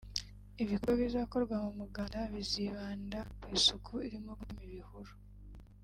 Ibikorwa 0.61 0.93
bizakorwa 1.01 1.55
mu 1.63 1.71
muganda 1.79 2.19
bizibanda 2.33 3.19
ku 3.41 3.47
isuku 3.57 3.91
irimo 4.07 4.31
gutema 4.39 4.61
ibihuru 4.69 5.11